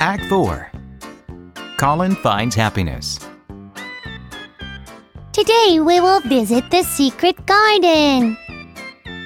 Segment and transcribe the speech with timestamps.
[0.00, 0.70] Act 4
[1.78, 3.18] Colin finds happiness.
[5.32, 8.36] Today we will visit the secret garden.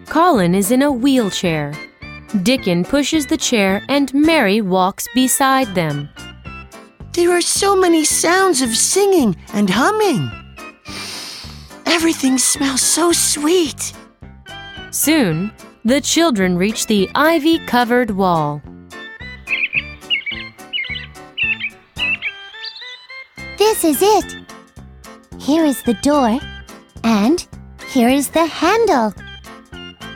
[0.07, 1.73] Colin is in a wheelchair.
[2.45, 6.09] Dickon pushes the chair and Mary walks beside them.
[7.15, 10.31] There are so many sounds of singing and humming.
[11.85, 13.93] Everything smells so sweet.
[14.93, 15.51] Soon,
[15.85, 18.63] the children reach the ivy covered wall.
[23.71, 24.37] This is it.
[25.39, 26.41] Here is the door,
[27.05, 27.47] and
[27.87, 29.15] here is the handle.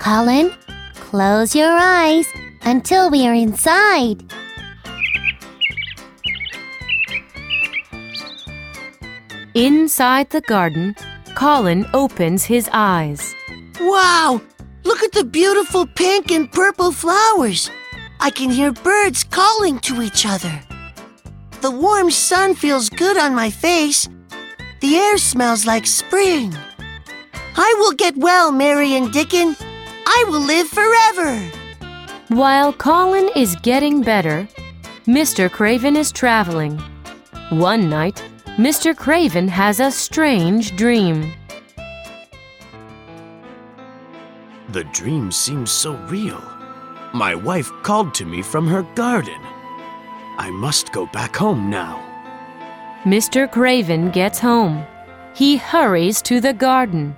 [0.00, 0.52] Colin,
[0.94, 2.26] close your eyes
[2.62, 4.24] until we are inside.
[9.54, 10.96] Inside the garden,
[11.36, 13.36] Colin opens his eyes.
[13.80, 14.40] Wow!
[14.82, 17.70] Look at the beautiful pink and purple flowers.
[18.18, 20.60] I can hear birds calling to each other.
[21.64, 24.06] The warm sun feels good on my face.
[24.80, 26.54] The air smells like spring.
[27.56, 29.56] I will get well, Mary and Dickon.
[30.06, 31.40] I will live forever.
[32.28, 34.46] While Colin is getting better,
[35.06, 35.50] Mr.
[35.50, 36.78] Craven is traveling.
[37.48, 38.22] One night,
[38.58, 38.94] Mr.
[38.94, 41.32] Craven has a strange dream.
[44.68, 46.44] The dream seems so real.
[47.14, 49.40] My wife called to me from her garden.
[50.38, 52.00] I must go back home now.
[53.04, 53.50] Mr.
[53.50, 54.84] Craven gets home.
[55.34, 57.16] He hurries to the garden.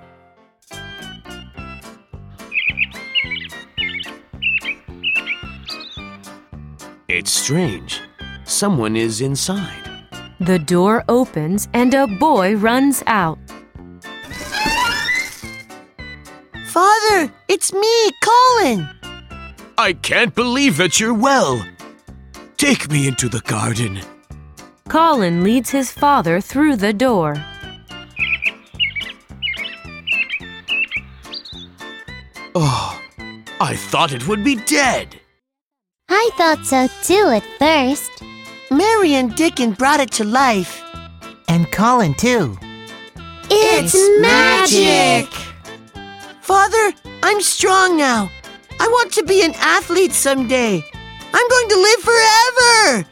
[7.08, 8.00] It's strange.
[8.44, 9.90] Someone is inside.
[10.40, 13.38] The door opens and a boy runs out.
[16.66, 18.88] Father, it's me, Colin.
[19.78, 21.64] I can't believe that you're well.
[22.56, 24.00] Take me into the garden.
[24.88, 27.36] Colin leads his father through the door.
[32.54, 32.98] Oh,
[33.60, 35.20] I thought it would be dead.
[36.08, 38.10] I thought so too at first.
[38.70, 40.82] Mary and Dickon brought it to life.
[41.48, 42.56] And Colin, too.
[43.50, 45.32] It's, magic!
[46.40, 46.92] Father,
[47.22, 48.30] I'm strong now.
[48.80, 50.82] I want to be an athlete someday.
[51.38, 53.04] I'm going to live forever.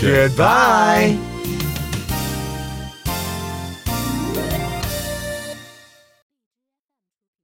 [0.00, 1.37] Goodbye.